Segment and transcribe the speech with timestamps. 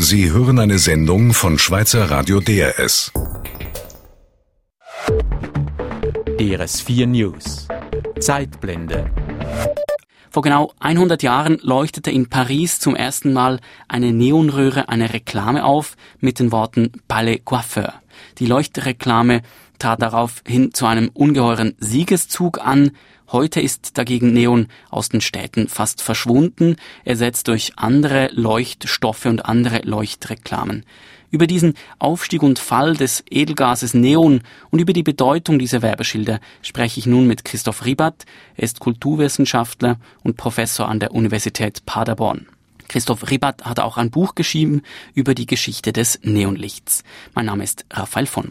[0.00, 3.10] Sie hören eine Sendung von Schweizer Radio DRS.
[6.38, 7.66] DRS4 News.
[8.20, 9.10] Zeitblende.
[10.30, 13.58] Vor genau 100 Jahren leuchtete in Paris zum ersten Mal
[13.88, 17.94] eine Neonröhre eine Reklame auf mit den Worten Palais Coiffeur.
[18.38, 19.42] Die Leuchtreklame
[19.78, 22.92] trat daraufhin zu einem ungeheuren Siegeszug an.
[23.30, 29.80] Heute ist dagegen Neon aus den Städten fast verschwunden, ersetzt durch andere Leuchtstoffe und andere
[29.82, 30.84] Leuchtreklamen.
[31.30, 37.00] Über diesen Aufstieg und Fall des Edelgases Neon und über die Bedeutung dieser Werbeschilder spreche
[37.00, 38.24] ich nun mit Christoph Ribat.
[38.56, 42.46] Er ist Kulturwissenschaftler und Professor an der Universität Paderborn.
[42.88, 44.80] Christoph Ribat hat auch ein Buch geschrieben
[45.14, 47.04] über die Geschichte des Neonlichts.
[47.34, 48.50] Mein Name ist Raphael von.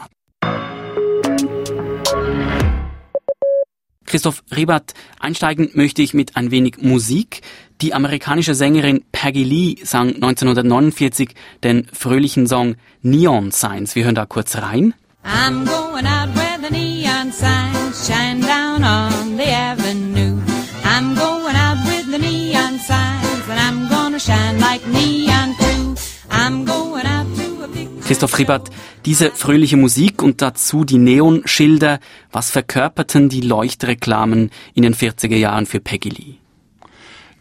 [4.07, 7.41] Christoph Ribat, einsteigen möchte ich mit ein wenig Musik.
[7.81, 13.95] Die amerikanische Sängerin Peggy Lee sang 1949 den fröhlichen Song Neon Signs.
[13.95, 14.95] Wir hören da kurz rein.
[15.23, 20.39] I'm going out where the neon signs shine down on the avenue.
[20.85, 24.57] I'm going out with the neon signs and I'm gonna shine
[28.07, 28.69] Christoph Ribat,
[29.03, 31.99] diese fröhliche Musik und dazu die Neonschilder,
[32.31, 36.35] was verkörperten die Leuchtreklamen in den 40er Jahren für Peggy Lee?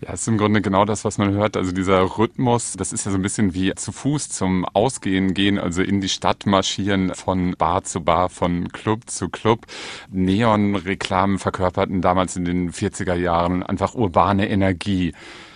[0.00, 1.56] Ja, ist im Grunde genau das, was man hört.
[1.56, 5.60] Also dieser Rhythmus, das ist ja so ein bisschen wie zu Fuß zum Ausgehen gehen,
[5.60, 9.66] also in die Stadt marschieren, von Bar zu Bar, von Club zu Club.
[10.10, 15.12] Neon-Reklamen verkörperten damals in den 40er Jahren einfach urbane Energie,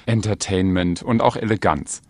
[0.07, 2.01] Entertainment und auch Eleganz.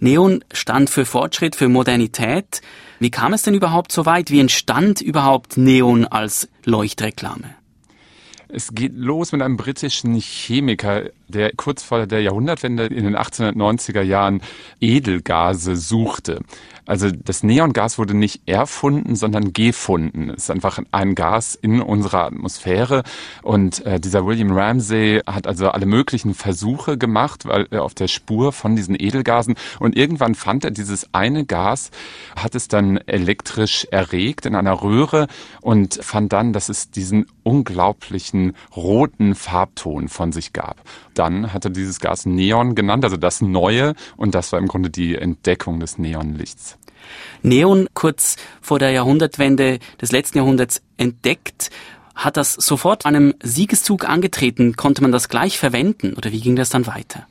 [0.00, 2.60] Neon stand für Fortschritt, für Modernität.
[2.98, 4.30] Wie kam es denn überhaupt so weit?
[4.30, 7.54] Wie entstand überhaupt Neon als Leuchtreklame?
[8.48, 14.02] Es geht los mit einem britischen Chemiker, der kurz vor der Jahrhundertwende in den 1890er
[14.02, 14.40] Jahren
[14.80, 16.40] Edelgase suchte.
[16.86, 20.30] Also das Neongas wurde nicht erfunden, sondern gefunden.
[20.30, 23.02] Es ist einfach ein Gas in unserer Atmosphäre.
[23.42, 28.06] Und äh, dieser William Ramsey hat also alle möglichen Versuche gemacht, weil er auf der
[28.06, 29.56] Spur von diesen Edelgasen.
[29.80, 31.90] Und irgendwann fand er dieses eine Gas,
[32.36, 35.26] hat es dann elektrisch erregt in einer Röhre
[35.60, 40.76] und fand dann, dass es diesen unglaublichen roten Farbton von sich gab.
[41.18, 43.94] Dann hat er dieses Gas Neon genannt, also das Neue.
[44.16, 46.78] Und das war im Grunde die Entdeckung des Neonlichts.
[47.42, 51.70] Neon kurz vor der Jahrhundertwende des letzten Jahrhunderts entdeckt.
[52.14, 54.76] Hat das sofort einem Siegeszug angetreten?
[54.76, 57.26] Konnte man das gleich verwenden oder wie ging das dann weiter?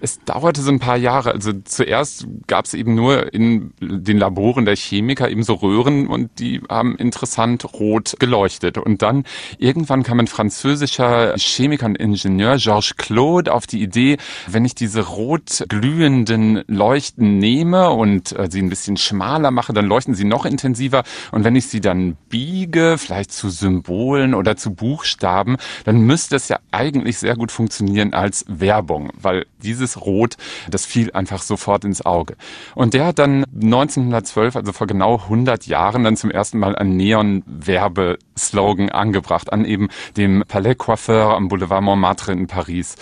[0.00, 1.32] Es dauerte so ein paar Jahre.
[1.32, 6.38] Also zuerst gab es eben nur in den Laboren der Chemiker eben so Röhren und
[6.38, 8.78] die haben interessant rot geleuchtet.
[8.78, 9.24] Und dann
[9.58, 14.16] irgendwann kam ein französischer Chemiker und Ingenieur, Georges Claude, auf die Idee,
[14.46, 19.86] wenn ich diese rot glühenden Leuchten nehme und äh, sie ein bisschen schmaler mache, dann
[19.86, 21.02] leuchten sie noch intensiver.
[21.30, 26.48] Und wenn ich sie dann biege, vielleicht zu Symbolen oder zu Buchstaben, dann müsste es
[26.48, 30.36] ja eigentlich sehr gut funktionieren als Werbung, weil dieses dieses Rot,
[30.70, 32.36] das fiel einfach sofort ins Auge.
[32.74, 36.96] Und der hat dann 1912, also vor genau 100 Jahren, dann zum ersten Mal einen
[36.96, 42.96] Neon-Werbeslogan angebracht an eben dem Palais Coiffeur am Boulevard Montmartre in Paris.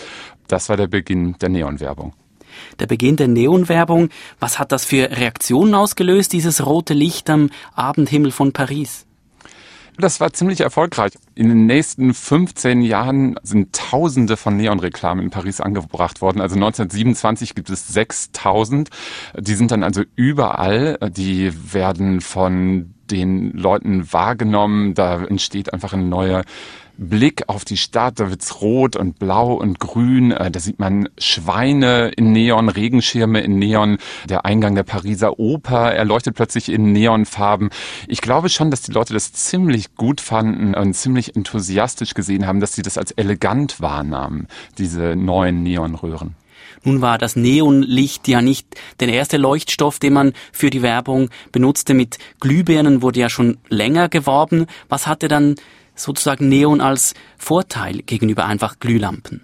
[0.47, 2.13] Das war der Beginn der Neon-Werbung
[2.79, 4.09] der Beginn der Neonwerbung.
[4.39, 9.05] Was hat das für Reaktionen ausgelöst, dieses rote Licht am Abendhimmel von Paris?
[9.99, 11.11] Das war ziemlich erfolgreich.
[11.35, 16.39] In den nächsten 15 Jahren sind Tausende von Neonreklamen in Paris angebracht worden.
[16.39, 18.89] Also 1927 gibt es 6000.
[19.37, 20.97] Die sind dann also überall.
[21.11, 24.93] Die werden von den Leuten wahrgenommen.
[24.93, 26.43] Da entsteht einfach eine neue
[26.99, 31.07] Blick auf die Stadt, da wird's rot und blau und grün, äh, da sieht man
[31.17, 37.69] Schweine in Neon, Regenschirme in Neon, der Eingang der Pariser Oper erleuchtet plötzlich in Neonfarben.
[38.07, 42.59] Ich glaube schon, dass die Leute das ziemlich gut fanden und ziemlich enthusiastisch gesehen haben,
[42.59, 46.35] dass sie das als elegant wahrnahmen, diese neuen Neonröhren.
[46.83, 48.67] Nun war das Neonlicht ja nicht
[48.99, 51.93] der erste Leuchtstoff, den man für die Werbung benutzte.
[51.93, 54.65] Mit Glühbirnen wurde ja schon länger geworben.
[54.87, 55.55] Was hatte dann
[55.99, 59.41] sozusagen Neon als Vorteil gegenüber einfach Glühlampen?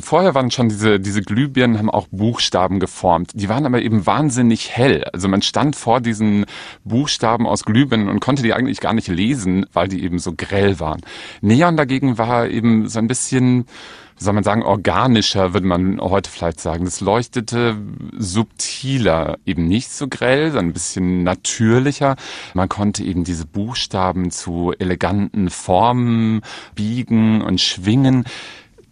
[0.00, 3.30] Vorher waren schon diese, diese Glühbirnen, haben auch Buchstaben geformt.
[3.34, 5.04] Die waren aber eben wahnsinnig hell.
[5.12, 6.46] Also man stand vor diesen
[6.84, 10.80] Buchstaben aus Glühbirnen und konnte die eigentlich gar nicht lesen, weil die eben so grell
[10.80, 11.00] waren.
[11.40, 13.66] Neon dagegen war eben so ein bisschen,
[14.16, 16.84] soll man sagen, organischer, würde man heute vielleicht sagen.
[16.84, 17.76] Das leuchtete
[18.16, 22.16] subtiler, eben nicht so grell, sondern ein bisschen natürlicher.
[22.54, 26.42] Man konnte eben diese Buchstaben zu eleganten Formen
[26.74, 28.24] biegen und schwingen.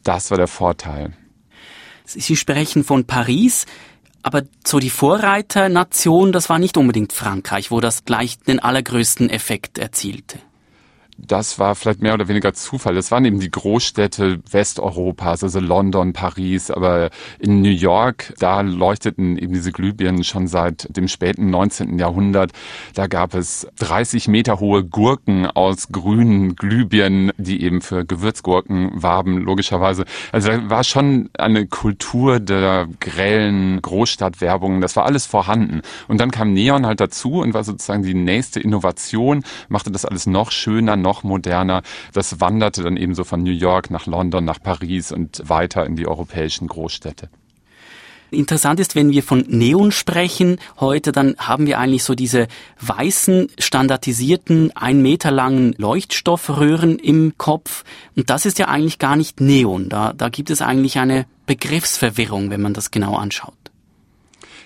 [0.03, 1.13] Das war der Vorteil.
[2.05, 3.67] Sie sprechen von Paris.
[4.25, 9.79] Aber so die Vorreiternation, das war nicht unbedingt Frankreich, wo das gleich den allergrößten Effekt
[9.79, 10.39] erzielte
[11.19, 12.95] das war vielleicht mehr oder weniger Zufall.
[12.95, 19.39] Das waren eben die Großstädte Westeuropas, also London, Paris, aber in New York, da leuchteten
[19.39, 21.99] eben diese Glühbirnen schon seit dem späten 19.
[21.99, 22.53] Jahrhundert.
[22.95, 29.39] Da gab es 30 Meter hohe Gurken aus grünen Glühbirnen, die eben für Gewürzgurken warben,
[29.39, 30.05] logischerweise.
[30.33, 34.81] Also da war schon eine Kultur der grellen Großstadtwerbung.
[34.81, 35.83] Das war alles vorhanden.
[36.09, 40.27] Und dann kam Neon halt dazu und war sozusagen die nächste Innovation, machte das alles
[40.27, 41.83] noch schöner, noch moderner.
[42.13, 45.97] Das wanderte dann eben so von New York nach London, nach Paris und weiter in
[45.97, 47.29] die europäischen Großstädte.
[48.33, 52.49] Interessant ist, wenn wir von Neon sprechen heute, dann haben wir eigentlich so diese
[52.81, 57.85] weißen, standardisierten, ein Meter langen Leuchtstoffröhren im Kopf.
[58.17, 59.91] Und das ist ja eigentlich gar nicht Neon.
[59.91, 63.62] Da, da gibt es eigentlich eine Begriffsverwirrung, wenn man das genau anschaut.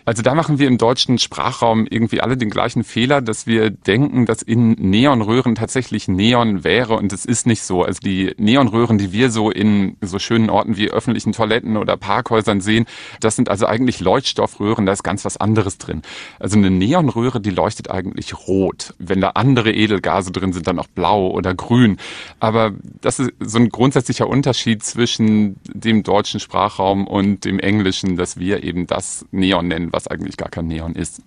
[0.07, 4.25] Also da machen wir im deutschen Sprachraum irgendwie alle den gleichen Fehler, dass wir denken,
[4.25, 7.83] dass in Neonröhren tatsächlich Neon wäre und es ist nicht so.
[7.83, 12.61] Also die Neonröhren, die wir so in so schönen Orten wie öffentlichen Toiletten oder Parkhäusern
[12.61, 12.87] sehen,
[13.19, 16.03] das sind also eigentlich Leuchtstoffröhren, da ist ganz was anderes drin.
[16.39, 18.95] Also eine Neonröhre, die leuchtet eigentlich rot.
[19.01, 21.97] Wenn da andere Edelgase drin sind, dann auch blau oder grün.
[22.39, 28.39] Aber das ist so ein grundsätzlicher Unterschied zwischen dem deutschen Sprachraum und dem englischen, dass
[28.39, 31.21] wir eben das Neon nennen was eigentlich gar kein Neon ist.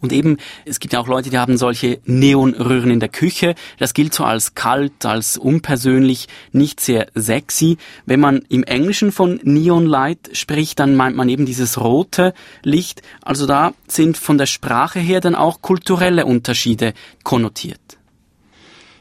[0.00, 3.54] Und eben, es gibt ja auch Leute, die haben solche Neonröhren in der Küche.
[3.78, 7.78] Das gilt so als kalt, als unpersönlich, nicht sehr sexy.
[8.04, 13.02] Wenn man im Englischen von Neon Light spricht, dann meint man eben dieses rote Licht.
[13.22, 16.92] Also da sind von der Sprache her dann auch kulturelle Unterschiede
[17.22, 17.95] konnotiert.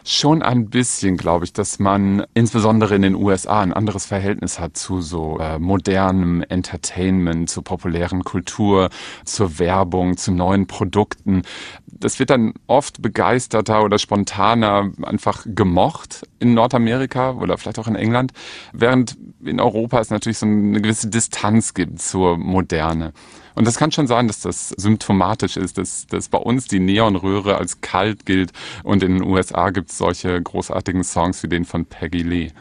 [0.07, 4.77] Schon ein bisschen, glaube ich, dass man insbesondere in den USA ein anderes Verhältnis hat
[4.77, 8.91] zu so äh, modernem Entertainment, zur populären Kultur,
[9.23, 11.41] zur Werbung, zu neuen Produkten.
[11.87, 17.95] Das wird dann oft begeisterter oder spontaner einfach gemocht in Nordamerika oder vielleicht auch in
[17.95, 18.31] England,
[18.73, 23.11] während in Europa es natürlich so eine gewisse Distanz gibt zur Moderne.
[23.55, 27.57] Und das kann schon sein, dass das symptomatisch ist, dass, dass bei uns die Neonröhre
[27.57, 28.51] als kalt gilt
[28.83, 32.51] und in den USA gibt es solche großartigen Songs wie den von Peggy Lee.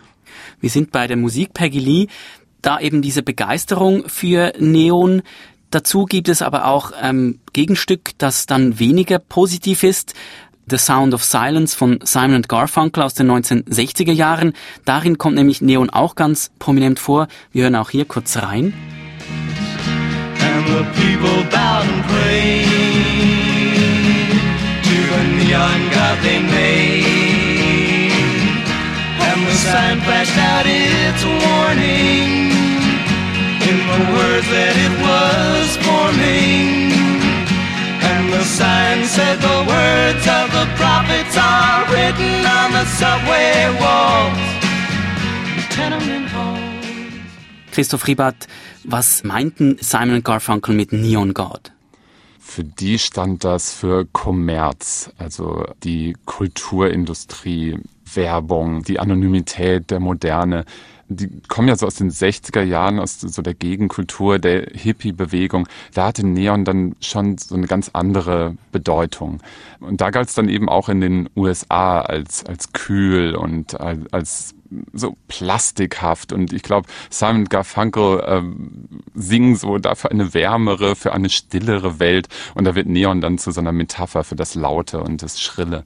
[0.60, 2.06] Wir sind bei der Musik Peggy Lee,
[2.62, 5.22] da eben diese Begeisterung für Neon.
[5.70, 10.14] Dazu gibt es aber auch ähm, Gegenstück, das dann weniger positiv ist.
[10.70, 14.54] The Sound of Silence von Simon Garfunkel aus den 1960er Jahren.
[14.86, 17.28] Darin kommt nämlich Neon auch ganz prominent vor.
[17.52, 18.72] Wir hören auch hier kurz rein.
[20.66, 22.66] The people bowed and prayed
[24.88, 27.04] to the neon god they made.
[29.26, 32.52] And the sign flashed out its warning
[33.70, 36.92] in the words that it was forming.
[38.10, 44.40] And the sign said the words of the prophets are written on the subway walls,
[45.76, 46.23] tenement.
[47.74, 48.46] Christoph Riebat,
[48.84, 51.72] was meinten Simon Garfunkel mit Neon God?
[52.38, 57.80] Für die stand das für Kommerz, also die Kulturindustrie,
[58.14, 60.66] Werbung, die Anonymität der Moderne.
[61.08, 65.66] Die kommen ja so aus den 60er Jahren, aus so der Gegenkultur, der Hippie-Bewegung.
[65.94, 69.40] Da hatte Neon dann schon so eine ganz andere Bedeutung.
[69.80, 74.00] Und da galt es dann eben auch in den USA als, als kühl und als,
[74.12, 74.54] als
[74.92, 81.30] so plastikhaft und ich glaube, Simon Garfunkel ähm, singen so dafür eine wärmere, für eine
[81.30, 85.22] stillere Welt und da wird Neon dann zu so einer Metapher für das Laute und
[85.22, 85.84] das Schrille.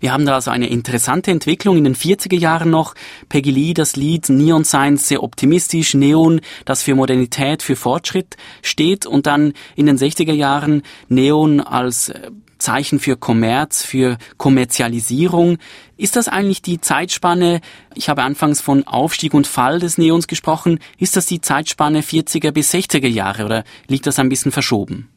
[0.00, 2.94] Wir haben da also eine interessante Entwicklung in den 40er Jahren noch.
[3.28, 9.06] Peggy Lee, das Lied Neon Science, sehr optimistisch, Neon, das für Modernität, für Fortschritt steht
[9.06, 15.58] und dann in den 60er Jahren Neon als äh, Zeichen für Kommerz, für Kommerzialisierung.
[15.96, 17.60] Ist das eigentlich die Zeitspanne,
[17.94, 22.50] ich habe anfangs von Aufstieg und Fall des Neons gesprochen, ist das die Zeitspanne 40er
[22.50, 25.08] bis 60er Jahre oder liegt das ein bisschen verschoben?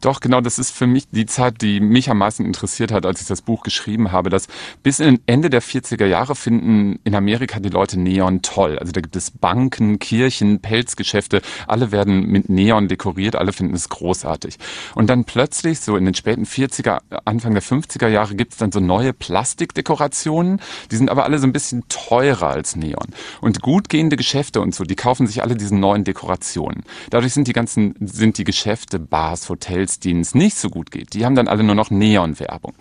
[0.00, 3.20] Doch, genau, das ist für mich die Zeit, die mich am meisten interessiert hat, als
[3.20, 4.46] ich das Buch geschrieben habe, dass
[4.82, 8.78] bis in Ende der 40er Jahre finden in Amerika die Leute Neon toll.
[8.78, 13.88] Also da gibt es Banken, Kirchen, Pelzgeschäfte, alle werden mit Neon dekoriert, alle finden es
[13.88, 14.58] großartig.
[14.94, 18.72] Und dann plötzlich, so in den späten 40er, Anfang der 50er Jahre, gibt es dann
[18.72, 20.60] so neue Plastikdekorationen,
[20.90, 23.08] die sind aber alle so ein bisschen teurer als Neon.
[23.40, 26.84] Und gut gehende Geschäfte und so, die kaufen sich alle diesen neuen Dekorationen.
[27.10, 30.90] Dadurch sind die ganzen, sind die Geschäfte, Bars, Hotels, Hotels, denen es nicht so gut
[30.90, 32.74] geht, die haben dann alle nur noch Neon-Werbung.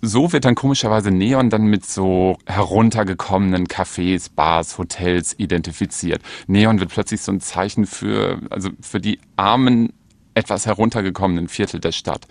[0.00, 6.22] So wird dann komischerweise Neon dann mit so heruntergekommenen Cafés, Bars, Hotels identifiziert.
[6.48, 9.92] Neon wird plötzlich so ein Zeichen für, also für die armen
[10.34, 12.26] etwas heruntergekommenen Viertel der Stadt.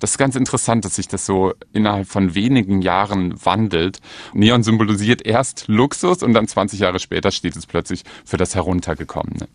[0.00, 4.00] Das ist ganz interessant, dass sich das so innerhalb von wenigen Jahren wandelt.
[4.34, 9.48] Neon symbolisiert erst Luxus und dann 20 Jahre später steht es plötzlich für das Heruntergekommene.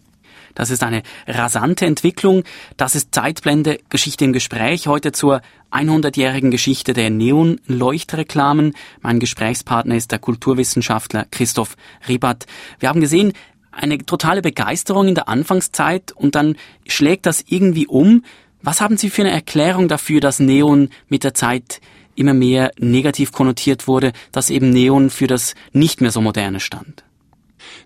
[0.55, 2.43] Das ist eine rasante Entwicklung.
[2.77, 5.41] Das ist Zeitblende Geschichte im Gespräch heute zur
[5.71, 8.73] 100-jährigen Geschichte der Neon-Leuchtreklamen.
[9.01, 11.75] Mein Gesprächspartner ist der Kulturwissenschaftler Christoph
[12.07, 12.45] Ribat.
[12.79, 13.33] Wir haben gesehen,
[13.71, 16.55] eine totale Begeisterung in der Anfangszeit und dann
[16.87, 18.23] schlägt das irgendwie um.
[18.61, 21.81] Was haben Sie für eine Erklärung dafür, dass Neon mit der Zeit
[22.15, 27.03] immer mehr negativ konnotiert wurde, dass eben Neon für das nicht mehr so moderne stand?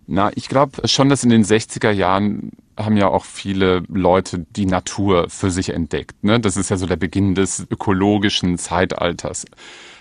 [0.05, 4.65] Na, ich glaube schon, dass in den 60er Jahren haben ja auch viele Leute die
[4.65, 6.23] Natur für sich entdeckt.
[6.23, 6.39] Ne?
[6.39, 9.45] Das ist ja so der Beginn des ökologischen Zeitalters.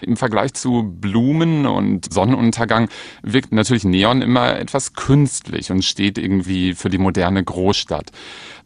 [0.02, 2.90] Im Vergleich zu Blumen und Sonnenuntergang
[3.22, 8.12] wirkt natürlich Neon immer etwas künstlich und steht irgendwie für die moderne Großstadt.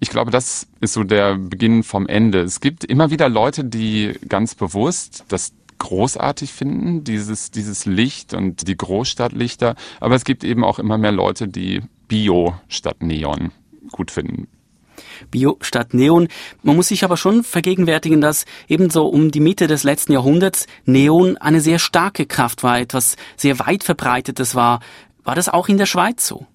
[0.00, 2.40] Ich glaube, das ist so der Beginn vom Ende.
[2.40, 8.68] Es gibt immer wieder Leute, die ganz bewusst das großartig finden, dieses, dieses Licht und
[8.68, 9.74] die Großstadtlichter.
[9.98, 13.50] Aber es gibt eben auch immer mehr Leute, die Bio statt Neon
[13.90, 14.46] gut finden.
[15.30, 16.28] Bio statt Neon.
[16.62, 21.36] Man muss sich aber schon vergegenwärtigen, dass ebenso um die Mitte des letzten Jahrhunderts Neon
[21.38, 24.80] eine sehr starke Kraft war, etwas sehr weit verbreitetes war.
[25.24, 26.46] War das auch in der Schweiz so?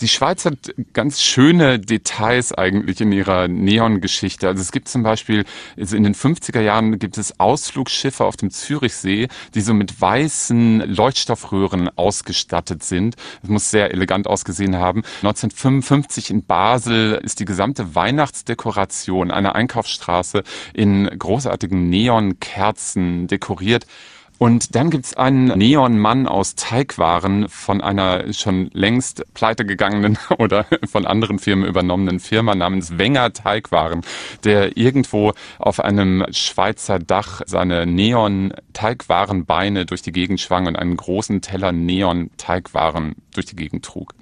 [0.00, 4.46] Die Schweiz hat ganz schöne Details eigentlich in ihrer Neon-Geschichte.
[4.46, 5.46] Also es gibt zum Beispiel,
[5.78, 10.80] also in den 50er Jahren gibt es Ausflugsschiffe auf dem Zürichsee, die so mit weißen
[10.80, 13.16] Leuchtstoffröhren ausgestattet sind.
[13.40, 15.02] Das muss sehr elegant ausgesehen haben.
[15.22, 20.42] 1955 in Basel ist die gesamte Weihnachtsdekoration einer Einkaufsstraße
[20.74, 23.86] in großartigen Neonkerzen dekoriert.
[24.38, 31.38] Und dann gibt's einen Neonmann aus Teigwaren von einer schon längst pleitegegangenen oder von anderen
[31.38, 34.02] Firmen übernommenen Firma namens Wenger Teigwaren,
[34.44, 41.40] der irgendwo auf einem Schweizer Dach seine Neon-Teigwarenbeine durch die Gegend schwang und einen großen
[41.40, 44.12] Teller Neon-Teigwaren durch die Gegend trug.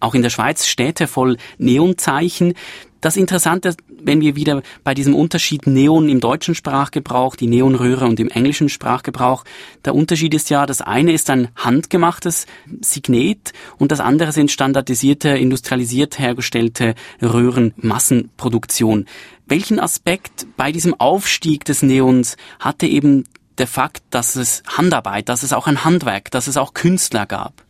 [0.00, 2.54] Auch in der Schweiz Städte voll Neonzeichen.
[3.00, 8.20] Das Interessante, wenn wir wieder bei diesem Unterschied Neon im deutschen Sprachgebrauch, die Neonröhre und
[8.20, 9.44] im englischen Sprachgebrauch,
[9.86, 12.46] der Unterschied ist ja, das eine ist ein handgemachtes
[12.82, 19.06] Signet und das andere sind standardisierte, industrialisiert hergestellte Röhren, Massenproduktion.
[19.46, 23.24] Welchen Aspekt bei diesem Aufstieg des Neons hatte eben
[23.56, 27.64] der Fakt, dass es Handarbeit, dass es auch ein Handwerk, dass es auch Künstler gab?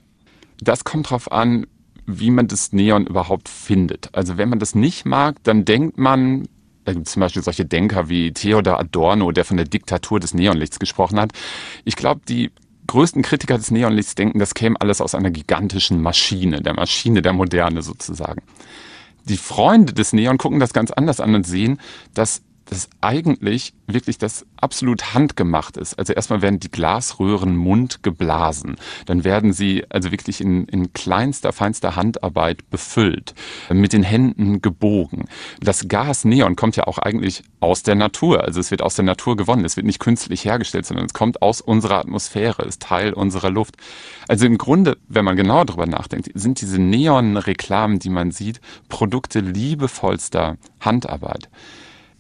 [0.61, 1.67] Das kommt darauf an,
[2.19, 4.09] wie man das Neon überhaupt findet.
[4.13, 6.49] Also wenn man das nicht mag, dann denkt man,
[6.85, 10.79] da gibt zum Beispiel solche Denker wie Theodor Adorno, der von der Diktatur des Neonlichts
[10.79, 11.33] gesprochen hat.
[11.85, 12.51] Ich glaube, die
[12.87, 17.33] größten Kritiker des Neonlichts denken, das käme alles aus einer gigantischen Maschine, der Maschine der
[17.33, 18.43] Moderne sozusagen.
[19.27, 21.79] Die Freunde des Neon gucken das ganz anders an und sehen,
[22.15, 25.99] dass das eigentlich wirklich das absolut handgemacht ist.
[25.99, 28.77] Also erstmal werden die Glasröhren mund geblasen.
[29.07, 33.35] Dann werden sie also wirklich in, in kleinster, feinster Handarbeit befüllt,
[33.71, 35.25] mit den Händen gebogen.
[35.61, 38.45] Das Gas Neon kommt ja auch eigentlich aus der Natur.
[38.45, 39.65] Also es wird aus der Natur gewonnen.
[39.65, 43.77] Es wird nicht künstlich hergestellt, sondern es kommt aus unserer Atmosphäre, ist Teil unserer Luft.
[44.29, 49.41] Also im Grunde, wenn man genau darüber nachdenkt, sind diese Neon-Reklamen, die man sieht, Produkte
[49.41, 51.49] liebevollster Handarbeit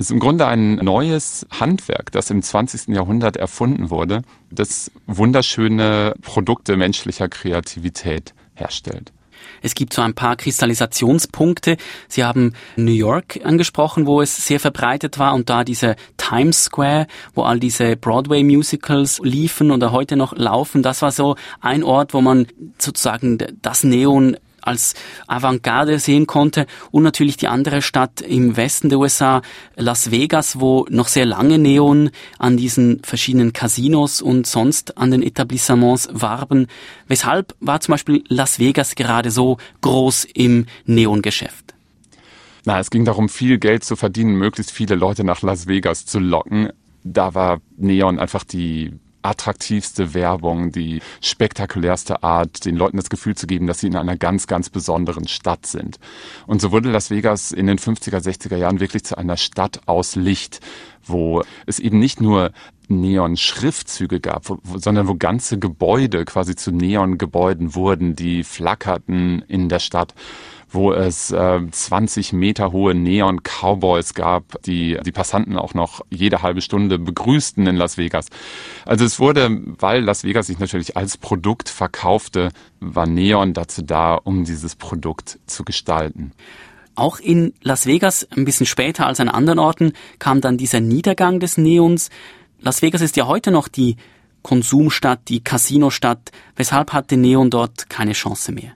[0.00, 2.88] ist im Grunde ein neues Handwerk, das im 20.
[2.88, 9.12] Jahrhundert erfunden wurde, das wunderschöne Produkte menschlicher Kreativität herstellt.
[9.61, 11.76] Es gibt so ein paar Kristallisationspunkte.
[12.09, 17.07] Sie haben New York angesprochen, wo es sehr verbreitet war und da diese Times Square,
[17.35, 20.83] wo all diese Broadway Musicals liefen oder heute noch laufen.
[20.83, 22.47] Das war so ein Ort, wo man
[22.78, 24.95] sozusagen das Neon als
[25.26, 29.43] Avantgarde sehen konnte und natürlich die andere Stadt im Westen der USA,
[29.76, 35.23] Las Vegas, wo noch sehr lange Neon an diesen verschiedenen Casinos und sonst an den
[35.23, 36.67] Etablissements warben.
[37.07, 41.75] Weshalb war zum Beispiel Las Vegas gerade so groß im Neongeschäft?
[42.64, 46.19] Na, es ging darum, viel Geld zu verdienen, möglichst viele Leute nach Las Vegas zu
[46.19, 46.71] locken.
[47.02, 53.47] Da war Neon einfach die attraktivste Werbung, die spektakulärste Art, den Leuten das Gefühl zu
[53.47, 55.99] geben, dass sie in einer ganz, ganz besonderen Stadt sind.
[56.47, 60.17] Und so wurde Las Vegas in den 50er, 60er Jahren wirklich zu einer Stadt aus
[60.17, 60.61] Licht,
[61.05, 62.53] wo es eben nicht nur
[62.89, 69.79] Neon-Schriftzüge gab, wo, sondern wo ganze Gebäude quasi zu Neon-Gebäuden wurden, die flackerten in der
[69.79, 70.15] Stadt
[70.71, 76.61] wo es äh, 20 Meter hohe Neon-Cowboys gab, die die Passanten auch noch jede halbe
[76.61, 78.27] Stunde begrüßten in Las Vegas.
[78.87, 84.15] Also es wurde, weil Las Vegas sich natürlich als Produkt verkaufte, war Neon dazu da,
[84.15, 86.33] um dieses Produkt zu gestalten.
[86.95, 91.41] Auch in Las Vegas, ein bisschen später als an anderen Orten, kam dann dieser Niedergang
[91.41, 92.11] des Neons.
[92.61, 93.97] Las Vegas ist ja heute noch die
[94.43, 96.31] Konsumstadt, die Casinostadt.
[96.57, 98.73] Weshalb hatte Neon dort keine Chance mehr?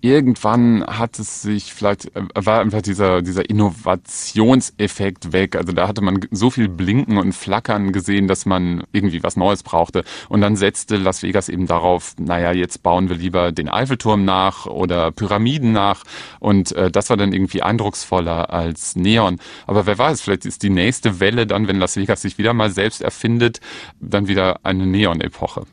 [0.00, 5.56] Irgendwann hat es sich vielleicht, äh, war einfach dieser, dieser Innovationseffekt weg.
[5.56, 9.62] Also da hatte man so viel Blinken und Flackern gesehen, dass man irgendwie was Neues
[9.62, 10.04] brauchte.
[10.28, 14.66] Und dann setzte Las Vegas eben darauf, naja, jetzt bauen wir lieber den Eiffelturm nach
[14.66, 16.04] oder Pyramiden nach.
[16.40, 19.38] Und äh, das war dann irgendwie eindrucksvoller als Neon.
[19.66, 22.70] Aber wer weiß, vielleicht ist die nächste Welle dann, wenn Las Vegas sich wieder mal
[22.70, 23.60] selbst erfindet,
[24.00, 25.66] dann wieder eine Neon-Epoche.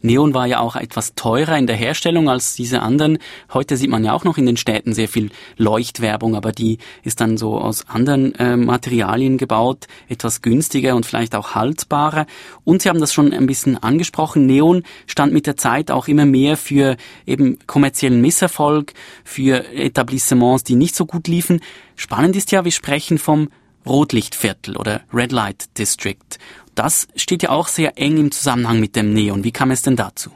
[0.00, 3.18] Neon war ja auch etwas teurer in der Herstellung als diese anderen.
[3.52, 7.20] Heute sieht man ja auch noch in den Städten sehr viel Leuchtwerbung, aber die ist
[7.20, 12.26] dann so aus anderen äh, Materialien gebaut, etwas günstiger und vielleicht auch haltbarer.
[12.64, 14.46] Und Sie haben das schon ein bisschen angesprochen.
[14.46, 20.76] Neon stand mit der Zeit auch immer mehr für eben kommerziellen Misserfolg, für Etablissements, die
[20.76, 21.60] nicht so gut liefen.
[21.96, 23.48] Spannend ist ja, wir sprechen vom
[23.88, 26.38] Rotlichtviertel oder Red Light District.
[26.74, 29.42] Das steht ja auch sehr eng im Zusammenhang mit dem Neon.
[29.44, 30.30] Wie kam es denn dazu?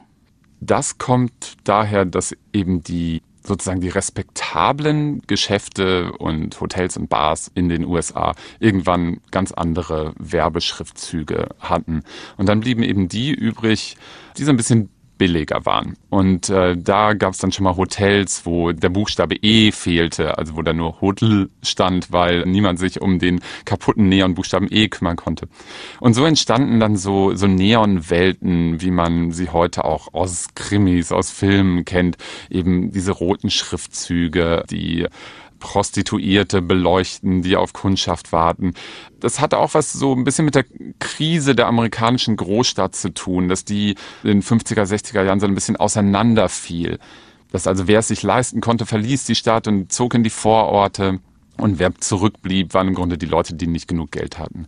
[0.61, 7.69] Das kommt daher, dass eben die sozusagen die respektablen Geschäfte und Hotels und Bars in
[7.69, 12.03] den USA irgendwann ganz andere Werbeschriftzüge hatten.
[12.37, 13.97] Und dann blieben eben die übrig,
[14.37, 14.91] die so ein bisschen
[15.23, 15.97] billiger waren.
[16.11, 20.57] Und äh, da gab es dann schon mal Hotels, wo der Buchstabe E fehlte, also
[20.57, 25.47] wo da nur Hotel stand, weil niemand sich um den kaputten Neonbuchstaben E kümmern konnte.
[26.01, 31.31] Und so entstanden dann so, so Neonwelten, wie man sie heute auch aus Krimis, aus
[31.31, 32.17] Filmen kennt,
[32.51, 35.07] eben diese roten Schriftzüge, die
[35.63, 38.75] Prostituierte beleuchten, die auf Kundschaft warten.
[39.21, 40.65] Das hatte auch was so ein bisschen mit der
[40.99, 45.55] Krise der amerikanischen Großstadt zu tun, dass die in den 50er, 60er Jahren so ein
[45.55, 46.99] bisschen auseinanderfiel.
[47.53, 51.21] Dass also wer es sich leisten konnte, verließ die Stadt und zog in die Vororte.
[51.59, 54.67] Und wer zurückblieb, waren im Grunde die Leute, die nicht genug Geld hatten.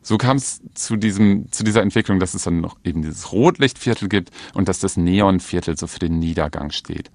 [0.00, 4.08] So kam es zu diesem, zu dieser Entwicklung, dass es dann noch eben dieses Rotlichtviertel
[4.08, 7.10] gibt und dass das Neonviertel so für den Niedergang steht.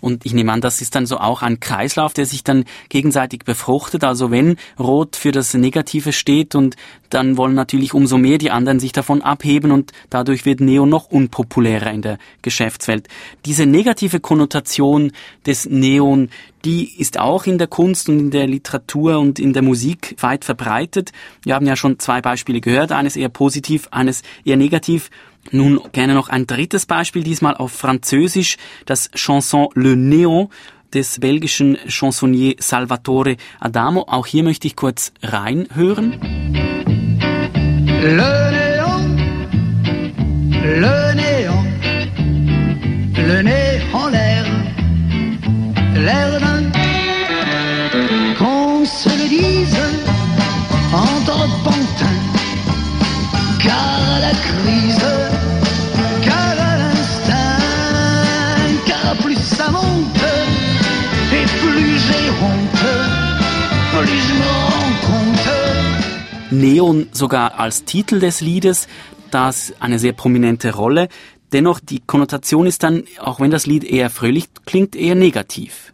[0.00, 3.44] Und ich nehme an, das ist dann so auch ein Kreislauf, der sich dann gegenseitig
[3.44, 4.04] befruchtet.
[4.04, 6.76] Also wenn Rot für das Negative steht und
[7.10, 11.06] dann wollen natürlich umso mehr die anderen sich davon abheben und dadurch wird Neon noch
[11.10, 13.08] unpopulärer in der Geschäftswelt.
[13.44, 15.12] Diese negative Konnotation
[15.46, 16.28] des Neon,
[16.64, 20.44] die ist auch in der Kunst und in der Literatur und in der Musik weit
[20.44, 21.12] verbreitet.
[21.42, 25.10] Wir haben ja schon zwei Beispiele gehört, eines eher positiv, eines eher negativ.
[25.50, 28.56] Nun gerne noch ein drittes Beispiel, diesmal auf Französisch,
[28.86, 30.48] das Chanson Le Néon
[30.94, 34.04] des belgischen Chansonnier Salvatore Adamo.
[34.08, 36.18] Auch hier möchte ich kurz reinhören.
[38.00, 39.16] Le Néon,
[40.62, 41.64] le Néon,
[43.16, 44.44] le Nez en l'air,
[45.94, 46.58] l'air d'un
[48.38, 49.76] qu'on se le dise
[50.92, 52.22] entre pantins,
[53.58, 55.17] car la crise
[66.50, 68.88] Neon sogar als Titel des Liedes,
[69.30, 71.08] das eine sehr prominente Rolle.
[71.52, 75.92] Dennoch, die Konnotation ist dann, auch wenn das Lied eher fröhlich klingt, eher negativ.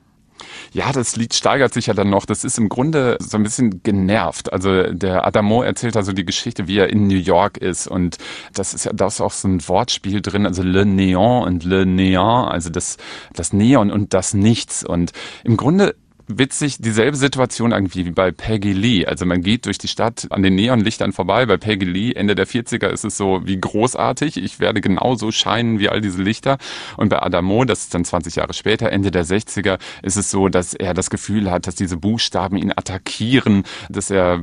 [0.72, 2.26] Ja, das Lied steigert sich ja dann noch.
[2.26, 4.52] Das ist im Grunde so ein bisschen genervt.
[4.52, 7.86] Also der Adamo erzählt also die Geschichte, wie er in New York ist.
[7.86, 8.18] Und
[8.52, 10.46] das ist ja, da ist auch so ein Wortspiel drin.
[10.46, 12.96] Also Le Néant und Le Néant, also das,
[13.32, 14.84] das Neon und das Nichts.
[14.84, 15.12] Und
[15.44, 15.94] im Grunde
[16.26, 19.06] witzig dieselbe Situation irgendwie wie bei Peggy Lee.
[19.06, 21.46] Also man geht durch die Stadt an den Neonlichtern vorbei.
[21.46, 24.36] Bei Peggy Lee Ende der 40er ist es so wie großartig.
[24.36, 26.58] Ich werde genauso scheinen wie all diese Lichter.
[26.96, 30.48] Und bei Adamo, das ist dann 20 Jahre später, Ende der 60er, ist es so,
[30.48, 34.40] dass er das Gefühl hat, dass diese Buchstaben ihn attackieren, dass er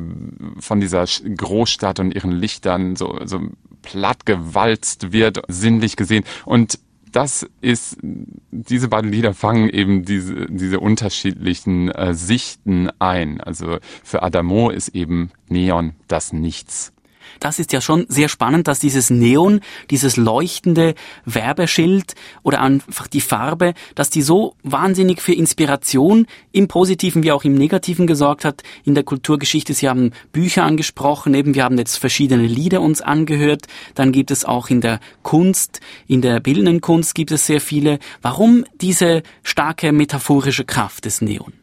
[0.59, 3.41] von dieser Großstadt und ihren Lichtern so, so
[3.81, 6.23] platt gewalzt wird, sinnlich gesehen.
[6.45, 6.79] Und
[7.11, 13.41] das ist, diese beiden Lieder fangen eben diese, diese unterschiedlichen äh, Sichten ein.
[13.41, 16.93] Also für Adamo ist eben Neon das Nichts
[17.39, 23.21] das ist ja schon sehr spannend, dass dieses Neon, dieses leuchtende Werbeschild oder einfach die
[23.21, 28.63] Farbe, dass die so wahnsinnig für Inspiration im Positiven wie auch im Negativen gesorgt hat
[28.83, 29.73] in der Kulturgeschichte.
[29.73, 33.67] Sie haben Bücher angesprochen, eben wir haben jetzt verschiedene Lieder uns angehört.
[33.95, 37.99] Dann gibt es auch in der Kunst, in der bildenden Kunst gibt es sehr viele.
[38.21, 41.53] Warum diese starke metaphorische Kraft des Neon?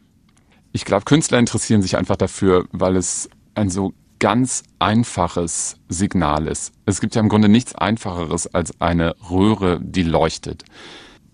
[0.71, 6.73] Ich glaube, Künstler interessieren sich einfach dafür, weil es ein so ganz einfaches Signal ist.
[6.85, 10.65] Es gibt ja im Grunde nichts einfacheres als eine Röhre, die leuchtet.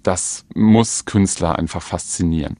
[0.04, 2.58] Das muss Künstler einfach faszinieren.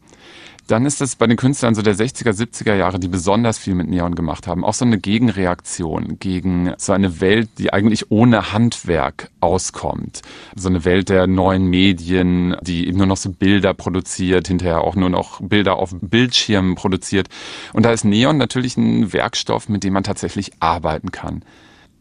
[0.68, 3.88] Dann ist das bei den Künstlern so der 60er, 70er Jahre, die besonders viel mit
[3.88, 4.64] Neon gemacht haben.
[4.64, 10.22] Auch so eine Gegenreaktion gegen so eine Welt, die eigentlich ohne Handwerk auskommt.
[10.56, 14.96] So eine Welt der neuen Medien, die eben nur noch so Bilder produziert, hinterher auch
[14.96, 17.28] nur noch Bilder auf Bildschirmen produziert.
[17.74, 21.44] Und da ist Neon natürlich ein Werkstoff, mit dem man tatsächlich arbeiten kann.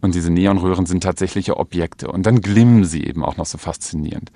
[0.01, 2.09] Und diese Neonröhren sind tatsächliche Objekte.
[2.11, 4.33] Und dann glimmen sie eben auch noch so faszinierend.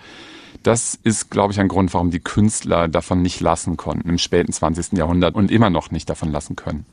[0.63, 4.53] Das ist, glaube ich, ein Grund, warum die Künstler davon nicht lassen konnten im späten
[4.53, 4.93] 20.
[4.93, 6.87] Jahrhundert und immer noch nicht davon lassen können.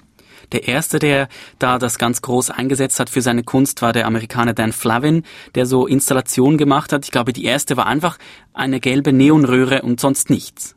[0.52, 1.28] Der erste, der
[1.60, 5.24] da das ganz groß eingesetzt hat für seine Kunst, war der Amerikaner Dan Flavin,
[5.56, 7.06] der so Installationen gemacht hat.
[7.06, 8.18] Ich glaube, die erste war einfach
[8.54, 10.75] eine gelbe Neonröhre und sonst nichts.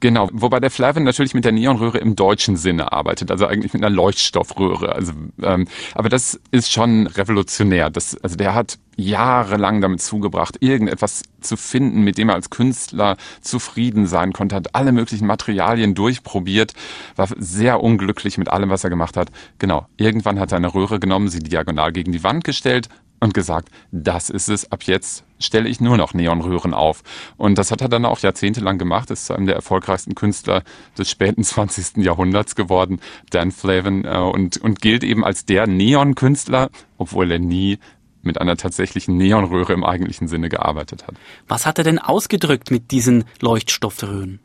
[0.00, 3.82] Genau, wobei der Flavin natürlich mit der Neonröhre im deutschen Sinne arbeitet, also eigentlich mit
[3.82, 4.94] einer Leuchtstoffröhre.
[4.94, 7.90] Also, ähm, aber das ist schon revolutionär.
[7.90, 13.16] Das, also der hat jahrelang damit zugebracht, irgendetwas zu finden, mit dem er als Künstler
[13.40, 16.74] zufrieden sein konnte, hat alle möglichen Materialien durchprobiert,
[17.16, 19.30] war sehr unglücklich mit allem, was er gemacht hat.
[19.58, 22.88] Genau, irgendwann hat er eine Röhre genommen, sie diagonal gegen die Wand gestellt,
[23.24, 27.02] und gesagt, das ist es, ab jetzt stelle ich nur noch Neonröhren auf.
[27.38, 30.62] Und das hat er dann auch jahrzehntelang gemacht, ist zu einem der erfolgreichsten Künstler
[30.98, 32.04] des späten 20.
[32.04, 37.78] Jahrhunderts geworden, Dan Flavin, äh, und, und gilt eben als der Neonkünstler, obwohl er nie
[38.20, 41.14] mit einer tatsächlichen Neonröhre im eigentlichen Sinne gearbeitet hat.
[41.48, 44.40] Was hat er denn ausgedrückt mit diesen Leuchtstoffröhren?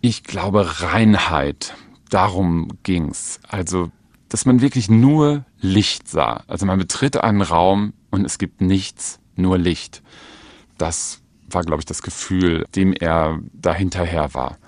[0.00, 1.74] Ich glaube Reinheit.
[2.08, 3.40] Darum ging's.
[3.46, 3.90] Also
[4.28, 6.44] dass man wirklich nur Licht sah.
[6.46, 10.02] Also man betritt einen Raum und es gibt nichts, nur Licht.
[10.78, 14.58] Das war, glaube ich, das Gefühl, dem er dahinterher war.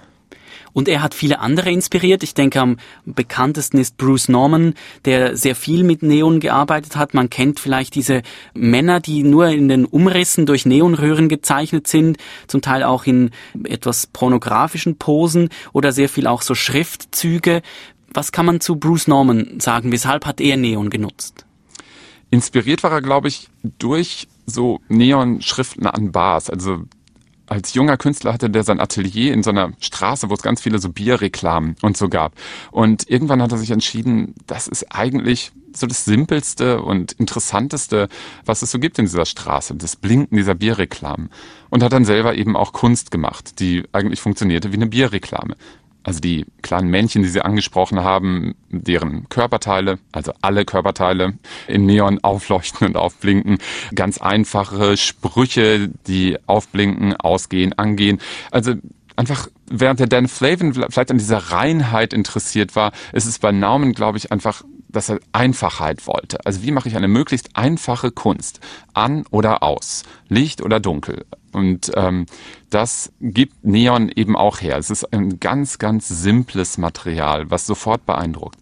[0.77, 2.23] Und er hat viele andere inspiriert.
[2.23, 4.75] Ich denke, am bekanntesten ist Bruce Norman,
[5.07, 7.15] der sehr viel mit Neon gearbeitet hat.
[7.15, 8.21] Man kennt vielleicht diese
[8.53, 13.31] Männer, die nur in den Umrissen durch Neonröhren gezeichnet sind, zum Teil auch in
[13.65, 17.63] etwas pornografischen Posen oder sehr viel auch so Schriftzüge.
[18.17, 19.93] Was kann man zu Bruce Norman sagen?
[19.93, 21.45] Weshalb hat er Neon genutzt?
[22.31, 26.49] Inspiriert war er, glaube ich, durch so Neon-Schriften an Bars.
[26.49, 26.85] Also
[27.45, 30.79] als junger Künstler hatte der sein Atelier in so einer Straße, wo es ganz viele
[30.79, 32.33] so Bierreklamen und so gab.
[32.71, 38.09] Und irgendwann hat er sich entschieden, das ist eigentlich so das simpelste und interessanteste,
[38.47, 41.29] was es so gibt in dieser Straße, das Blinken dieser Bierreklamen.
[41.69, 45.55] Und hat dann selber eben auch Kunst gemacht, die eigentlich funktionierte wie eine Bierreklame
[46.07, 51.35] also die kleinen Männchen, die Sie angesprochen haben, deren Körperteile, also alle Körperteile
[51.67, 53.59] in Neon aufleuchten und aufblinken.
[53.93, 58.21] Ganz einfache Sprüche, die aufblinken, ausgehen, angehen.
[58.53, 58.75] Also
[59.17, 63.93] einfach, während der Dan Flavin vielleicht an dieser Reinheit interessiert war, ist es bei Naumann,
[63.93, 66.39] glaube ich, einfach dass er Einfachheit wollte.
[66.47, 68.61] Also wie mache ich eine möglichst einfache Kunst?
[68.95, 70.05] An oder aus?
[70.29, 71.27] Licht oder dunkel?
[71.57, 72.27] Und ähm,
[72.69, 74.77] das gibt Neon eben auch her.
[74.77, 78.59] Es ist ein ganz, ganz simples Material, was sofort beeindruckt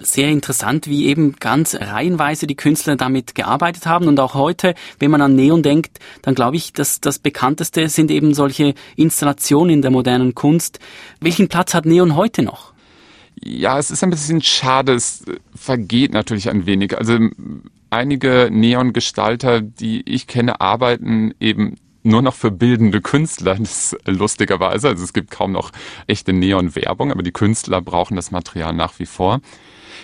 [0.00, 4.08] sehr interessant, wie eben ganz reihenweise die Künstler damit gearbeitet haben.
[4.08, 8.10] Und auch heute, wenn man an Neon denkt, dann glaube ich, dass das bekannteste sind
[8.10, 10.78] eben solche Installationen in der modernen Kunst.
[11.20, 12.72] Welchen Platz hat Neon heute noch?
[13.44, 14.94] Ja, es ist ein bisschen schade.
[14.94, 16.96] Es vergeht natürlich ein wenig.
[16.96, 17.18] Also
[17.90, 24.88] einige Neon-Gestalter, die ich kenne, arbeiten eben nur noch für bildende Künstler, das lustigerweise.
[24.88, 25.70] Also es gibt kaum noch
[26.06, 29.40] echte Neon-Werbung, aber die Künstler brauchen das Material nach wie vor.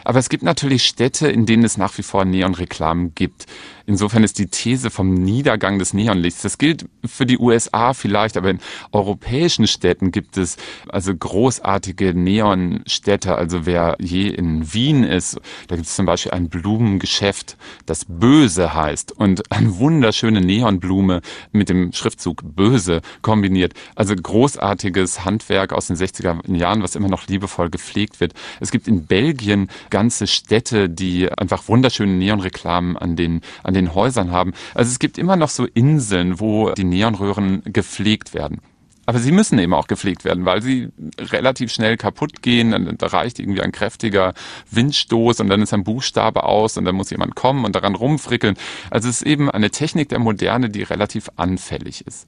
[0.04, 3.46] Aber es gibt natürlich Städte, in denen es nach wie vor Neonreklamen gibt.
[3.88, 8.51] Insofern ist die These vom Niedergang des Neonlichts, das gilt für die USA vielleicht, aber
[8.51, 8.59] in
[8.92, 10.59] europäischen Städten gibt es
[10.90, 13.35] also großartige Neonstädte.
[13.35, 18.74] Also wer je in Wien ist, da gibt es zum Beispiel ein Blumengeschäft, das Böse
[18.74, 21.22] heißt und eine wunderschöne Neonblume
[21.53, 23.72] mit dem Schriftzug Böse kombiniert.
[23.94, 28.35] Also großartiges Handwerk aus den 60er Jahren, was immer noch liebevoll gepflegt wird.
[28.61, 33.94] Es gibt in Belgien ganze Städte, die einfach wunderschöne Neonreklamen an den, an den den
[33.94, 34.52] Häusern haben.
[34.74, 38.60] Also es gibt immer noch so Inseln, wo die Neonröhren gepflegt werden.
[39.08, 42.72] Aber sie müssen eben auch gepflegt werden, weil sie relativ schnell kaputt gehen.
[42.72, 44.34] Dann, da reicht irgendwie ein kräftiger
[44.70, 48.56] Windstoß und dann ist ein Buchstabe aus und dann muss jemand kommen und daran rumfrickeln.
[48.90, 52.26] Also es ist eben eine Technik der Moderne, die relativ anfällig ist.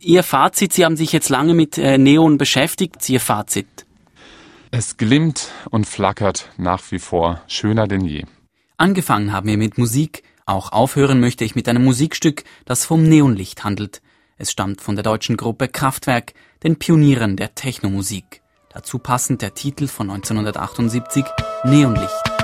[0.00, 3.08] Ihr Fazit, Sie haben sich jetzt lange mit äh, Neon beschäftigt.
[3.08, 3.68] Ihr Fazit?
[4.72, 8.24] Es glimmt und flackert nach wie vor schöner denn je.
[8.78, 13.64] Angefangen haben wir mit Musik, auch aufhören möchte ich mit einem Musikstück, das vom Neonlicht
[13.64, 14.00] handelt.
[14.38, 18.42] Es stammt von der deutschen Gruppe Kraftwerk, den Pionieren der Technomusik.
[18.72, 21.24] Dazu passend der Titel von 1978
[21.64, 22.35] Neonlicht.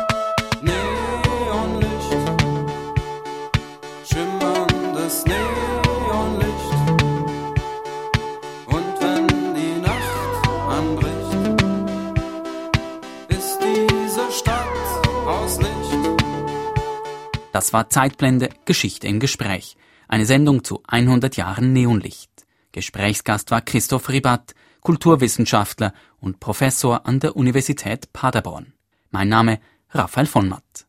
[17.53, 19.77] Das war Zeitblende Geschichte im Gespräch.
[20.09, 22.31] Eine Sendung zu 100 Jahren Neonlicht.
[22.73, 28.73] Gesprächsgast war Christoph Ribat, Kulturwissenschaftler und Professor an der Universität Paderborn.
[29.11, 29.61] Mein Name
[29.91, 30.87] Raphael von Matt.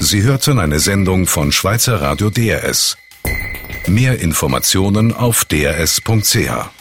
[0.00, 2.96] Sie hörten eine Sendung von Schweizer Radio DRS.
[3.86, 6.77] Mehr Informationen auf drs.ch.